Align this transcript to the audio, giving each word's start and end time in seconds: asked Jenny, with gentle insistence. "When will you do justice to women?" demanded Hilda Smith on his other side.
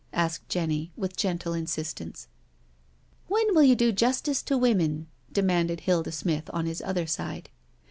asked 0.13 0.49
Jenny, 0.49 0.91
with 0.97 1.15
gentle 1.15 1.53
insistence. 1.53 2.27
"When 3.27 3.53
will 3.53 3.61
you 3.61 3.75
do 3.75 3.91
justice 3.91 4.41
to 4.41 4.57
women?" 4.57 5.05
demanded 5.31 5.81
Hilda 5.81 6.11
Smith 6.11 6.49
on 6.51 6.65
his 6.65 6.81
other 6.81 7.05
side. 7.05 7.51